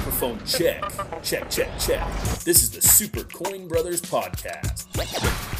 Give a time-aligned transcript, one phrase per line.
[0.00, 0.82] Microphone check.
[1.22, 2.22] Check, check, check.
[2.42, 4.86] This is the Super Coin Brothers podcast.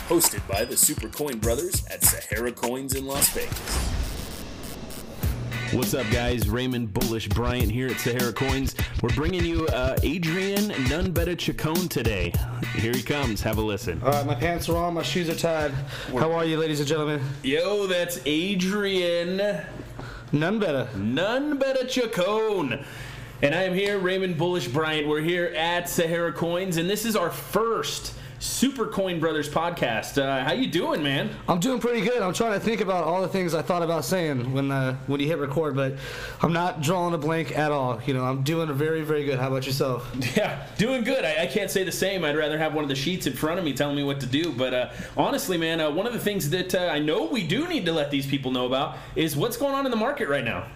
[0.08, 3.76] Hosted by the Super Coin Brothers at Sahara Coins in Las Vegas.
[5.74, 6.48] What's up, guys?
[6.48, 8.74] Raymond Bullish Bryant here at Sahara Coins.
[9.02, 12.32] We're bringing you uh, Adrian None Better Chacon today.
[12.76, 13.42] Here he comes.
[13.42, 14.00] Have a listen.
[14.02, 15.72] All right, my pants are on, my shoes are tied.
[16.12, 17.20] How are you, ladies and gentlemen?
[17.42, 19.60] Yo, that's Adrian
[20.32, 20.88] None better.
[20.96, 22.86] None Better Chacon.
[23.42, 25.08] And I am here, Raymond Bullish Bryant.
[25.08, 30.20] We're here at Sahara Coins, and this is our first Super Coin Brothers podcast.
[30.20, 31.30] Uh, how you doing, man?
[31.48, 32.22] I'm doing pretty good.
[32.22, 35.20] I'm trying to think about all the things I thought about saying when uh, when
[35.20, 35.96] you hit record, but
[36.42, 37.98] I'm not drawing a blank at all.
[38.04, 39.38] You know, I'm doing very, very good.
[39.38, 40.06] How about yourself?
[40.36, 41.24] Yeah, doing good.
[41.24, 42.26] I, I can't say the same.
[42.26, 44.26] I'd rather have one of the sheets in front of me telling me what to
[44.26, 44.52] do.
[44.52, 47.66] But uh, honestly, man, uh, one of the things that uh, I know we do
[47.68, 50.44] need to let these people know about is what's going on in the market right
[50.44, 50.66] now.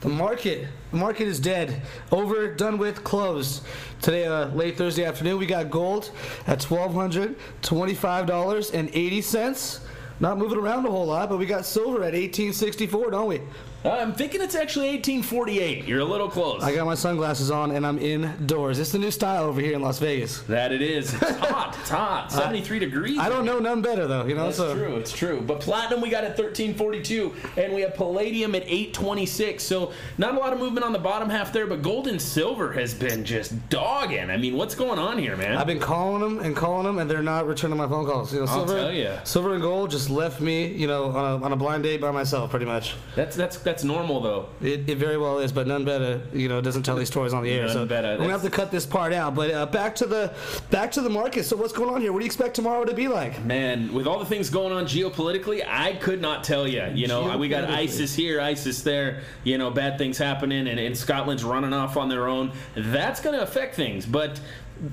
[0.00, 3.64] The market, the market is dead, over, done with, closed.
[4.00, 6.12] Today, uh, late Thursday afternoon, we got gold
[6.46, 9.80] at twelve hundred twenty-five dollars and eighty cents.
[10.20, 13.40] Not moving around a whole lot, but we got silver at eighteen sixty-four, don't we?
[13.84, 15.84] Uh, I'm thinking it's actually 1848.
[15.84, 16.64] You're a little close.
[16.64, 18.80] I got my sunglasses on and I'm indoors.
[18.80, 20.42] It's the new style over here in Las Vegas.
[20.42, 21.14] that it is.
[21.14, 21.76] It's hot.
[21.80, 22.32] It's hot.
[22.32, 23.18] 73 degrees.
[23.18, 24.46] I don't know none better though, you know.
[24.46, 24.96] That's so true.
[24.96, 25.40] It's true.
[25.40, 29.62] But platinum we got at 1342, and we have palladium at 826.
[29.62, 32.72] So not a lot of movement on the bottom half there, but gold and silver
[32.72, 34.28] has been just dogging.
[34.28, 35.56] I mean, what's going on here, man?
[35.56, 38.32] I've been calling them and calling them, and they're not returning my phone calls.
[38.32, 39.22] You know, I'll silver, tell ya.
[39.22, 42.10] silver and gold just left me, you know, on a, on a blind date by
[42.10, 42.96] myself, pretty much.
[43.14, 44.48] That's that's that's normal though.
[44.62, 47.42] It, it very well is, but none better, you know, doesn't tell these stories on
[47.42, 47.66] the air.
[47.66, 48.08] None so better.
[48.08, 49.34] I'm gonna have to cut this part out.
[49.34, 50.32] But uh, back to the
[50.70, 51.44] back to the market.
[51.44, 52.12] So what's going on here?
[52.12, 53.44] What do you expect tomorrow to be like?
[53.44, 56.84] Man, with all the things going on geopolitically, I could not tell you.
[56.94, 59.22] You know, we got ISIS here, ISIS there.
[59.44, 62.52] You know, bad things happening, and, and Scotland's running off on their own.
[62.74, 64.06] That's going to affect things.
[64.06, 64.40] But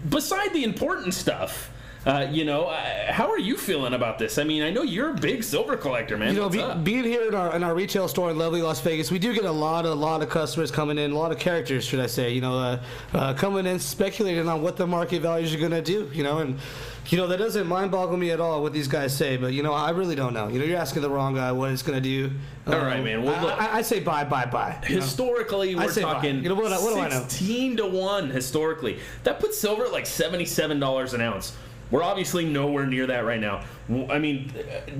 [0.09, 1.71] beside the important stuff,
[2.05, 4.37] uh, you know, uh, how are you feeling about this?
[4.37, 6.33] I mean, I know you're a big silver collector, man.
[6.35, 9.09] You know, be, being here in our in our retail store in lovely Las Vegas,
[9.11, 11.83] we do get a lot of lot of customers coming in, a lot of characters,
[11.83, 12.31] should I say?
[12.31, 12.83] You know, uh,
[13.13, 16.09] uh, coming in speculating on what the market values are going to do.
[16.13, 16.59] You know, and
[17.07, 19.63] you know that doesn't mind boggle me at all what these guys say, but you
[19.63, 20.47] know, I really don't know.
[20.47, 22.31] You know, you're asking the wrong guy what it's going to do.
[22.67, 23.23] All right, man.
[23.23, 23.61] Well, I, look.
[23.61, 24.79] I, I say buy, buy, buy.
[24.81, 24.95] know?
[24.95, 26.01] Historically, I we're buy.
[26.01, 27.21] talking You know, what- what do I know?
[27.27, 28.99] 16 to 1 historically.
[29.23, 31.55] That puts silver at like $77 an ounce.
[31.91, 33.63] We're obviously nowhere near that right now.
[34.09, 34.51] I mean,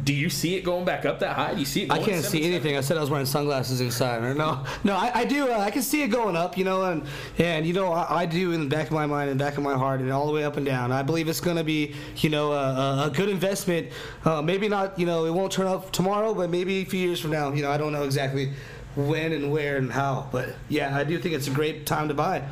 [0.03, 1.53] do you see it going back up that high?
[1.53, 2.78] Do you see it I can't see anything.
[2.78, 4.23] I said I was wearing sunglasses inside.
[4.23, 5.51] Or no, no, I, I do.
[5.51, 7.03] Uh, I can see it going up, you know, and
[7.40, 9.63] and you know, I, I do in the back of my mind and back of
[9.63, 10.91] my heart, and all the way up and down.
[10.91, 13.88] I believe it's going to be, you know, a, a, a good investment.
[14.24, 17.19] Uh, maybe not, you know, it won't turn up tomorrow, but maybe a few years
[17.19, 17.51] from now.
[17.51, 18.53] You know, I don't know exactly
[18.95, 22.13] when and where and how, but yeah, I do think it's a great time to
[22.13, 22.44] buy.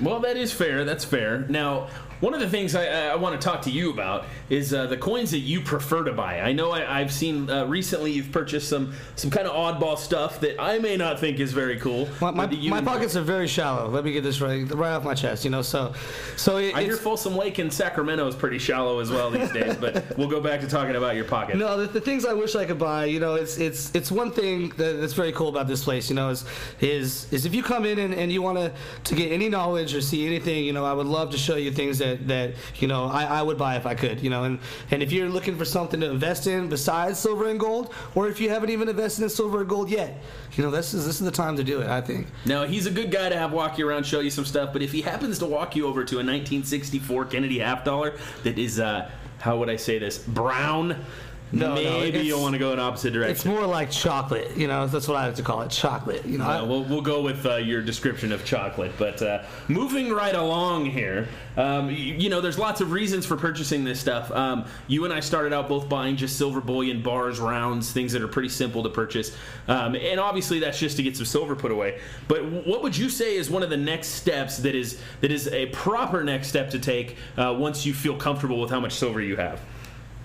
[0.00, 0.84] Well, that is fair.
[0.84, 1.40] That's fair.
[1.48, 1.88] Now,
[2.22, 4.96] one of the things I, I want to talk to you about is uh, the
[4.96, 6.40] coins that you prefer to buy.
[6.40, 10.38] I know I, I've seen uh, recently you've purchased some some kind of oddball stuff
[10.40, 12.08] that I may not think is very cool.
[12.20, 13.88] My, my, my pockets are very shallow.
[13.88, 15.44] Let me get this right, right off my chest.
[15.44, 15.94] You know, so
[16.36, 19.76] so it, I hear Folsom Lake in Sacramento is pretty shallow as well these days,
[19.76, 21.56] but we'll go back to talking about your pocket.
[21.56, 24.30] No, the, the things I wish I could buy, you know, it's it's it's one
[24.30, 26.44] thing that, that's very cool about this place, you know, is
[26.80, 28.72] is is if you come in and, and you want to
[29.04, 31.72] to get any knowledge or see anything, you know, I would love to show you
[31.72, 34.58] things that that you know I, I would buy if I could, you know, and
[34.90, 38.40] and if you're looking for something to invest in besides silver and gold, or if
[38.40, 40.22] you haven't even invested in silver and gold yet,
[40.54, 41.88] you know, this is this is the time to do it.
[41.88, 42.26] I think.
[42.44, 44.72] Now he's a good guy to have walk you around, show you some stuff.
[44.72, 48.58] But if he happens to walk you over to a 1964 Kennedy half dollar that
[48.58, 51.04] is, uh, how would I say this, brown,
[51.52, 53.32] No, no, maybe it's- you'll want to go in opposite direction.
[53.32, 54.86] It's more like chocolate, you know.
[54.86, 56.24] That's what I like to call it, chocolate.
[56.24, 58.92] You know, I- Uh, we'll, we'll go with uh, your description of chocolate.
[58.98, 63.36] But uh, moving right along here, um, y- you, know, there's lots of reasons for
[63.36, 64.30] purchasing this stuff.
[64.32, 68.22] Um, you and I started out both buying just silver bullion, bars, rounds, things that
[68.22, 69.36] are pretty simple to purchase.
[69.68, 72.00] Um, and obviously, that's just to get some silver put away.
[72.28, 75.48] But what would you say is one of the next steps that is that is
[75.48, 79.20] a proper next step to take uh, once you feel comfortable with how much silver
[79.20, 79.60] you have?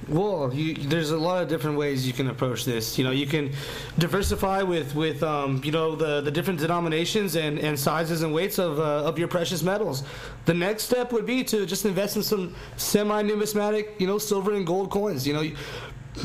[0.09, 2.97] Well, you, there's a lot of different ways you can approach this.
[2.97, 3.51] You know, you can
[3.97, 8.57] diversify with with um, you know the the different denominations and, and sizes and weights
[8.57, 10.03] of uh, of your precious metals.
[10.45, 14.53] The next step would be to just invest in some semi numismatic, you know, silver
[14.53, 15.27] and gold coins.
[15.27, 15.51] You know.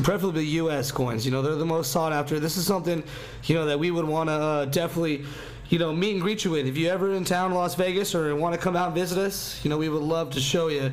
[0.01, 0.91] Preferably U.S.
[0.91, 1.23] coins.
[1.23, 2.39] You know, they're the most sought after.
[2.39, 3.03] This is something,
[3.43, 5.23] you know, that we would want to uh, definitely,
[5.69, 6.65] you know, meet and greet you with.
[6.65, 9.63] If you ever in town, Las Vegas, or want to come out and visit us,
[9.63, 10.91] you know, we would love to show you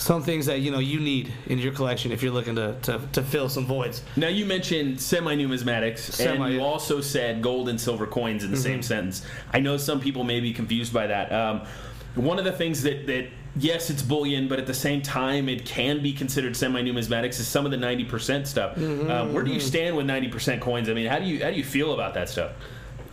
[0.00, 3.00] some things that you know you need in your collection if you're looking to, to,
[3.12, 4.02] to fill some voids.
[4.16, 6.60] Now you mentioned semi-numismatics, Semi, and you.
[6.60, 6.66] Mm-hmm.
[6.66, 9.26] also said gold and silver coins in the same sentence.
[9.52, 11.30] I know some people may be confused by that.
[11.30, 11.66] Um,
[12.14, 15.66] one of the things that that yes, it's bullion, but at the same time, it
[15.66, 17.38] can be considered semi-numismatics.
[17.38, 18.76] Is some of the ninety percent stuff.
[18.76, 20.88] Mm-hmm, um, where do you stand with ninety percent coins?
[20.88, 22.52] I mean, how do you how do you feel about that stuff?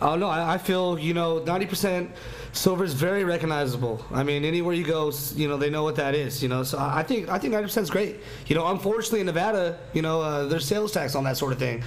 [0.00, 2.12] Oh no, I, I feel you know ninety percent
[2.52, 4.04] silver is very recognizable.
[4.12, 6.42] I mean, anywhere you go, you know they know what that is.
[6.42, 8.16] You know, so I think I think ninety percent is great.
[8.46, 11.58] You know, unfortunately in Nevada, you know, uh, there's sales tax on that sort of
[11.58, 11.82] thing.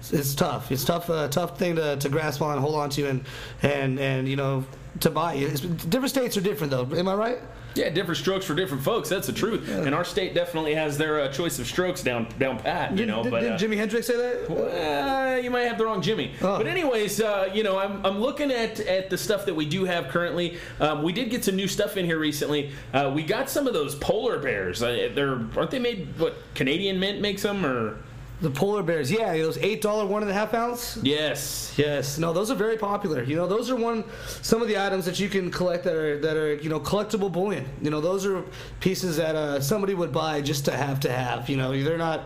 [0.00, 0.70] It's, it's tough.
[0.70, 1.08] It's tough.
[1.08, 3.24] A tough thing to, to grasp on, hold on to, and
[3.62, 4.64] and and you know
[5.00, 5.34] to buy.
[5.34, 6.88] It's, different states are different though.
[6.96, 7.38] Am I right?
[7.74, 9.08] Yeah, different strokes for different folks.
[9.08, 9.68] That's the truth.
[9.68, 12.92] And our state definitely has their uh, choice of strokes down down pat.
[12.92, 15.34] You Did, know, did, but did uh, Jimi Hendrix say that?
[15.34, 16.32] Uh, you might have the wrong Jimmy.
[16.40, 16.58] Oh.
[16.58, 19.84] But anyways, uh, you know, I'm, I'm looking at, at the stuff that we do
[19.84, 20.58] have currently.
[20.80, 22.72] Um, we did get some new stuff in here recently.
[22.92, 24.82] Uh, we got some of those polar bears.
[24.82, 26.18] Uh, they're aren't they made?
[26.18, 27.98] What Canadian Mint makes them or?
[28.40, 30.98] The polar bears, yeah, those eight dollar one and a half ounce.
[31.02, 31.72] Yes.
[31.76, 33.22] Yes, no, those are very popular.
[33.22, 34.04] You know, those are one
[34.42, 37.30] some of the items that you can collect that are that are you know collectible
[37.30, 37.64] bullion.
[37.80, 38.42] You know, those are
[38.80, 41.48] pieces that uh, somebody would buy just to have to have.
[41.48, 42.24] You know, they're not.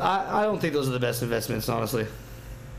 [0.00, 2.06] I, I don't think those are the best investments, honestly.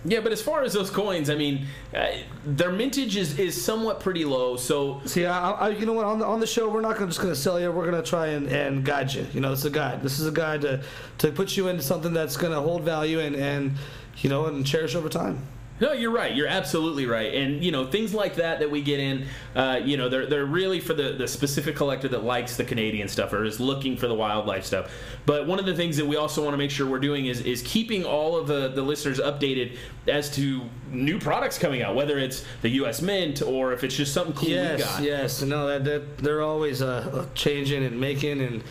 [0.09, 2.07] Yeah, but as far as those coins, I mean, uh,
[2.45, 4.55] their mintage is, is somewhat pretty low.
[4.55, 6.05] So See, I, I, you know what?
[6.05, 7.69] On the, on the show, we're not gonna, just going to sell you.
[7.73, 9.27] We're going to try and, and guide you.
[9.33, 10.01] You know, it's a guide.
[10.01, 10.81] This is a guide to,
[11.17, 13.75] to put you into something that's going to hold value and, and
[14.19, 15.45] you know and cherish over time.
[15.79, 16.35] No, you're right.
[16.35, 17.33] You're absolutely right.
[17.35, 20.45] And you know things like that that we get in, uh, you know, they're they're
[20.45, 24.07] really for the the specific collector that likes the Canadian stuff or is looking for
[24.07, 24.91] the wildlife stuff.
[25.27, 27.41] But one of the things that we also want to make sure we're doing is
[27.41, 29.77] is keeping all of the the listeners updated
[30.07, 33.01] as to new products coming out, whether it's the U.S.
[33.01, 35.03] Mint or if it's just something cool we Yes, got.
[35.03, 35.41] yes.
[35.43, 38.63] No, that, that they're always uh, changing and making and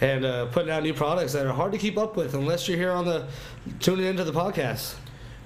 [0.00, 2.78] and uh, putting out new products that are hard to keep up with unless you're
[2.78, 3.26] here on the
[3.80, 4.94] tuning into the podcast.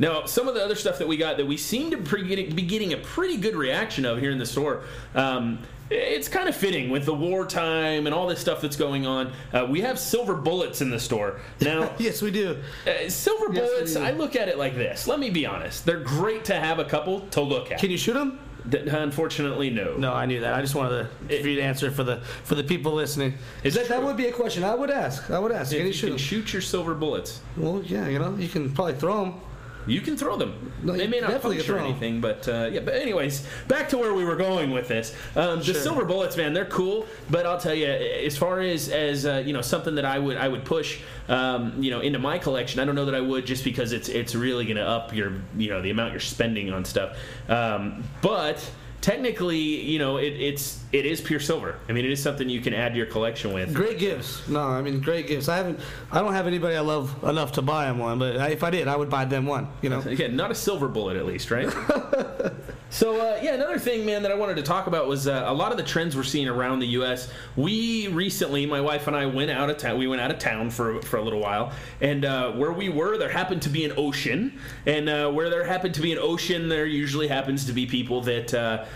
[0.03, 2.93] Now, some of the other stuff that we got that we seem to be getting
[2.93, 4.83] a pretty good reaction of here in the store.
[5.15, 5.61] Um,
[5.91, 9.33] it's kind of fitting with the wartime and all this stuff that's going on.
[9.53, 11.93] Uh, we have silver bullets in the store now.
[11.99, 12.61] Yes, we do.
[12.85, 14.03] Uh, silver Yes, bullets, do.
[14.03, 15.07] I look at it like this.
[15.07, 15.87] Let me be honest.
[15.87, 17.79] They're great to have a couple to look at.
[17.79, 18.41] Can you shoot them?
[18.69, 19.97] Th- Unfortunately, no.
[19.97, 20.55] No, I knew that.
[20.55, 23.35] I just wanted to, for you to answer for the for the people listening.
[23.63, 25.31] It's that, that would be a question I would ask.
[25.31, 25.71] I would ask.
[25.73, 28.49] If Can you you shoot can shoot your silver bullets, Well, yeah, you know, you
[28.49, 29.41] can probably throw them.
[29.87, 30.73] You can throw them.
[30.83, 32.81] No, they may not puncture anything, but uh, yeah.
[32.81, 35.15] But anyways, back to where we were going with this.
[35.37, 35.75] Um, the Sure.
[35.75, 37.07] silver bullets, man, they're cool.
[37.31, 40.37] But I'll tell you, as far as as uh, you know, something that I would
[40.37, 42.81] I would push, um, you know, into my collection.
[42.81, 45.33] I don't know that I would just because it's it's really going to up your
[45.57, 47.17] you know the amount you're spending on stuff.
[47.49, 48.69] Um, but
[49.03, 51.77] technically, you know, it, it's it is pure silver.
[51.89, 53.75] I mean, it is something you can add to your collection with.
[53.75, 54.49] Great gifts.
[54.49, 55.49] No, I mean great gifts.
[55.51, 55.81] I haven't.
[56.11, 58.89] I don't have anybody I love enough to buy them one, but if I did,
[58.89, 59.69] I would buy them one.
[59.83, 60.01] You know.
[60.01, 61.69] Again, not a silver bullet at least, right?
[62.93, 65.55] so uh, yeah, another thing, man, that I wanted to talk about was uh, a
[65.55, 67.31] lot of the trends we're seeing around the U.S.
[67.57, 69.97] We recently, my wife and I went out of town.
[69.97, 71.73] We went out of town for for a little while,
[72.03, 75.65] and uh, where we were, there happened to be an ocean, and uh, where there
[75.65, 78.87] happened to be an ocean, there usually happens to be people that.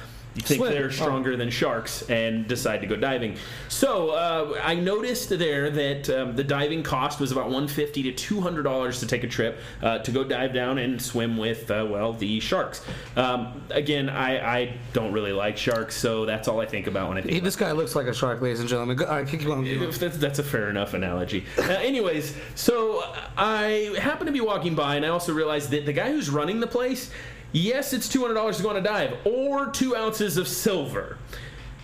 [0.42, 0.72] Think Swim.
[0.72, 0.90] they're Oh.
[0.90, 3.36] stronger than sharks and decide to go diving.
[3.68, 8.62] So uh, I noticed there that um, the diving cost was about 150 to 200
[8.62, 12.12] dollars to take a trip uh, to go dive down and swim with uh, well
[12.12, 12.82] the sharks.
[13.16, 17.18] Um, again, I, I don't really like sharks, so that's all I think about when
[17.18, 17.32] I think.
[17.34, 18.96] He, this guy looks like a shark, ladies and gentlemen.
[18.96, 19.64] Go, all right, keep on.
[19.64, 19.88] keep on.
[19.88, 21.44] if that's, that's a fair enough analogy.
[21.58, 23.02] Uh, anyways, so
[23.36, 26.60] I happened to be walking by, and I also realized that the guy who's running
[26.60, 27.10] the place,
[27.56, 31.18] yes, it's two hundred dollars to go on a dive, or two ounces of silver.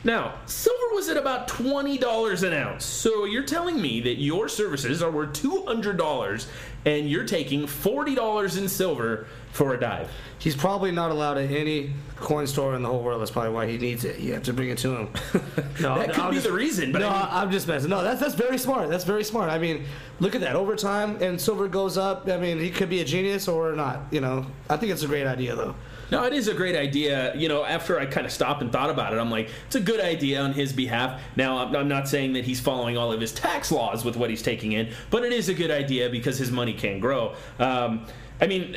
[0.04, 2.84] Now, silver was at about twenty dollars an ounce.
[2.84, 6.48] So you're telling me that your services are worth two hundred dollars,
[6.84, 10.10] and you're taking forty dollars in silver for a dive.
[10.40, 13.20] He's probably not allowed at any coin store in the whole world.
[13.20, 14.18] That's probably why he needs it.
[14.18, 15.08] You have to bring it to him.
[15.80, 17.90] No, That could I'm be just- the reason, but no, I mean- I'm just messing.
[17.90, 18.88] No, that's that's very smart.
[18.90, 19.50] That's very smart.
[19.50, 19.84] I mean,
[20.20, 20.56] look at that.
[20.56, 22.28] Over time, and silver goes up.
[22.28, 24.00] I mean, he could be a genius or not.
[24.10, 25.74] You know, I think it's a great idea though.
[26.12, 27.34] No, it is a great idea.
[27.34, 29.80] You know, after I kind of stopped and thought about it, I'm like, it's a
[29.80, 31.20] good idea on his behalf.
[31.36, 34.28] Now, I'm, I'm not saying that he's following all of his tax laws with what
[34.28, 37.34] he's taking in, but it is a good idea because his money can grow.
[37.58, 38.04] Um,
[38.42, 38.76] I mean,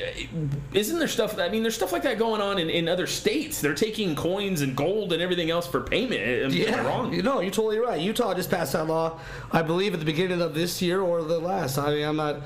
[0.73, 1.39] isn't there stuff?
[1.39, 3.59] I mean, there's stuff like that going on in, in other states.
[3.61, 6.21] They're taking coins and gold and everything else for payment.
[6.21, 7.11] Am I Yeah, wrong?
[7.11, 7.99] You know, you're totally right.
[7.99, 9.19] Utah just passed that law,
[9.51, 11.77] I believe, at the beginning of this year or the last.
[11.77, 12.41] I mean, I'm not.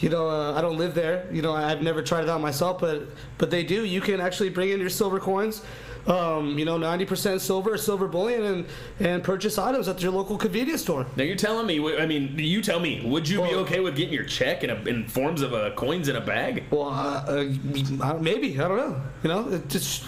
[0.00, 1.26] You know, uh, I don't live there.
[1.32, 3.04] You know, I've never tried it out myself, but
[3.38, 3.84] but they do.
[3.84, 5.62] You can actually bring in your silver coins.
[6.06, 8.66] Um, you know, 90% silver, or silver bullion, and
[9.00, 11.06] and purchase items at your local convenience store.
[11.16, 11.96] Now you're telling me.
[11.98, 13.02] I mean, you tell me.
[13.04, 16.08] Would you be okay with getting your check in, a, in forms of uh, coins
[16.08, 16.64] in a bag?
[16.70, 17.44] Well, uh,
[18.02, 19.00] uh, maybe I don't know.
[19.22, 20.04] You know, it just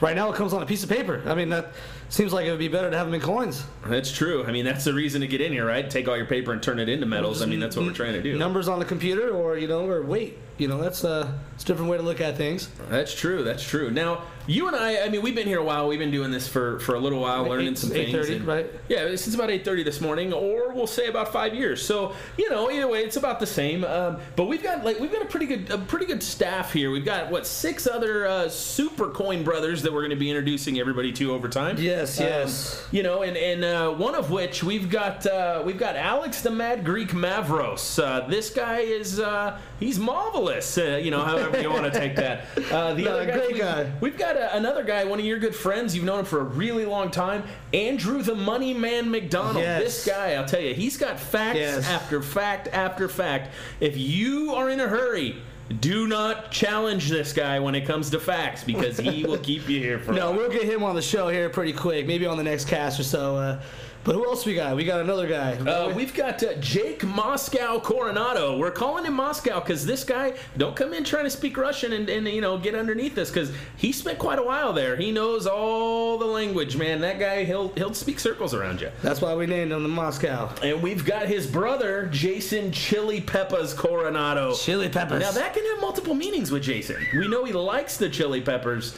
[0.00, 1.22] right now it comes on a piece of paper.
[1.26, 1.72] I mean, that
[2.08, 3.64] seems like it would be better to have them in coins.
[3.86, 4.44] That's true.
[4.44, 5.88] I mean, that's the reason to get in here, right?
[5.88, 7.42] Take all your paper and turn it into metals.
[7.42, 8.36] I mean, that's what we're trying to do.
[8.38, 10.38] Numbers on the computer, or you know, or weight.
[10.58, 12.68] You know, that's uh, it's a different way to look at things.
[12.88, 13.44] That's true.
[13.44, 13.90] That's true.
[13.90, 15.86] Now, you and I, I mean, we've been here a while.
[15.86, 18.14] We've been doing this for, for a little while, learning Eight- some things.
[18.14, 18.66] 8:30, right?
[18.88, 21.84] Yeah, since about 8.30 this morning, or we'll say about five years.
[21.84, 23.84] So, you know, either way, it's about the same.
[23.84, 26.90] Um, but we've got, like, we've got a pretty good a pretty good staff here.
[26.90, 30.78] We've got, what, six other uh, super coin brothers that we're going to be introducing
[30.78, 31.76] everybody to over time.
[31.96, 32.86] Yes, Um, yes.
[32.92, 36.50] you know, and and uh, one of which we've got uh, we've got Alex the
[36.50, 38.02] Mad Greek Mavros.
[38.02, 40.76] Uh, this guy is uh, he's marvelous.
[40.76, 42.44] Uh, you know, however you want to take that.
[42.70, 43.90] Uh, the No, other guy, great we- guy.
[44.00, 45.94] We've got uh, another guy, one of your good friends.
[45.96, 49.56] You've known him for a really long time, Andrew the Money Man McDonald.
[49.64, 49.82] Yes.
[49.82, 51.88] This guy, I'll tell you, he's got facts Yes.
[51.88, 53.54] after fact after fact.
[53.80, 55.36] If you are in a hurry.
[55.80, 59.80] Do not challenge this guy when it comes to facts because he will keep you
[59.80, 62.06] here for No, we'll get him on the show here pretty quick.
[62.06, 63.36] Maybe on the next cast or so.
[63.36, 63.60] Uh,
[64.06, 64.76] but who else we got?
[64.76, 65.54] We got another guy.
[65.56, 68.56] Uh, we've got uh, Jake Moscow Coronado.
[68.56, 72.08] We're calling him Moscow because this guy don't come in trying to speak Russian and,
[72.08, 74.94] and you know get underneath this because he spent quite a while there.
[74.94, 77.00] He knows all the language, man.
[77.00, 78.92] That guy he'll he'll speak circles around you.
[79.02, 80.54] That's why we named him the Moscow.
[80.62, 84.54] And we've got his brother Jason Chili Peppers Coronado.
[84.54, 85.20] Chili peppers.
[85.20, 87.04] Now that can have multiple meanings with Jason.
[87.12, 88.96] We know he likes the chili peppers.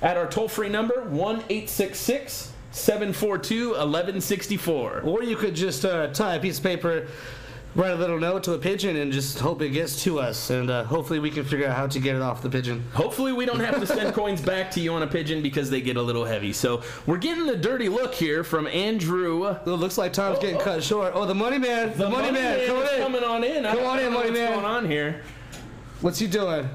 [0.02, 5.02] at our toll free number 1 866 742 1164.
[5.02, 7.08] Or you could just uh, tie a piece of paper,
[7.76, 10.50] write a little note to a pigeon, and just hope it gets to us.
[10.50, 12.84] And uh, hopefully we can figure out how to get it off the pigeon.
[12.94, 15.82] Hopefully, we don't have to send coins back to you on a pigeon because they
[15.82, 16.54] get a little heavy.
[16.54, 19.48] So, we're getting the dirty look here from Andrew.
[19.48, 20.64] It looks like time's getting oh.
[20.64, 21.14] cut short.
[21.16, 21.98] Oh, the money man!
[21.98, 23.02] The, money, man, come on in.
[23.02, 23.66] coming on in.
[23.66, 24.54] I Come don't- on in, don't know money what's man.
[24.54, 25.22] going on here?
[26.02, 26.70] What's he doing?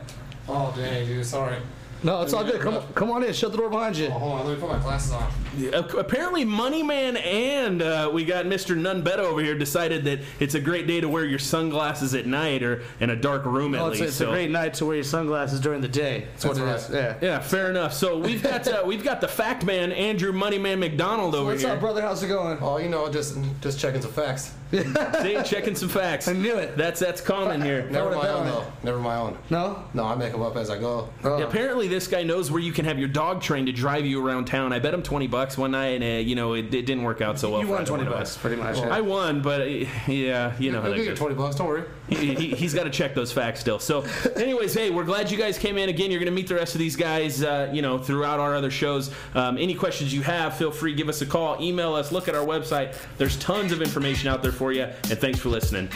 [0.49, 1.59] Oh dang, dude, sorry.
[2.03, 2.61] No, it's all good.
[2.61, 3.33] Come, come on in.
[3.33, 4.07] Shut the door behind you.
[4.07, 5.31] Oh, hold on, let me put my glasses on.
[5.67, 8.77] Apparently, Moneyman and uh, we got Mr.
[8.77, 12.27] None Better over here decided that it's a great day to wear your sunglasses at
[12.27, 14.09] night or in a dark room at Oh, it's, least.
[14.09, 14.29] it's so.
[14.29, 16.27] a great night to wear your sunglasses during the day.
[16.33, 16.95] That's, what That's it is.
[16.95, 17.17] Yeah.
[17.21, 17.93] Yeah, fair enough.
[17.93, 21.71] So we've got uh, we've got the fact man Andrew Moneyman McDonald over What's here.
[21.71, 22.03] What's up, brother?
[22.03, 22.59] How's it going?
[22.61, 24.55] Oh, you know, just just checking some facts.
[24.71, 26.29] See, checking some facts.
[26.29, 26.77] I knew it.
[26.77, 27.89] That's that's common here.
[27.89, 28.65] Never would've my own though.
[28.83, 29.39] Never my own.
[29.49, 29.83] No.
[29.95, 31.09] No, I make them up as I go.
[31.25, 31.43] Oh.
[31.43, 34.45] Apparently, this guy knows where you can have your dog trained to drive you around
[34.45, 34.75] town.
[34.75, 37.23] I bet him twenty bucks one night, and uh, you know it, it didn't work
[37.23, 37.61] out so well.
[37.61, 38.77] You for won either twenty one of bucks, pretty much.
[38.79, 41.19] I won, but uh, yeah, you know how I'll that you goes.
[41.19, 41.57] twenty bucks.
[41.57, 41.85] Don't worry.
[42.09, 43.79] he, he, he's got to check those facts still.
[43.79, 44.05] So,
[44.37, 46.11] anyways, hey, we're glad you guys came in again.
[46.11, 48.71] You're going to meet the rest of these guys, uh, you know, throughout our other
[48.71, 49.11] shows.
[49.35, 52.35] Um, any questions you have, feel free give us a call, email us, look at
[52.35, 52.97] our website.
[53.17, 54.83] There's tons of information out there for you.
[54.83, 55.89] And thanks for listening.